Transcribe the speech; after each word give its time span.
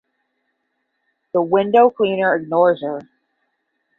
The 1.31 1.43
window 1.43 1.91
cleaner 1.91 2.33
ignores 2.33 2.81
her. 2.81 3.01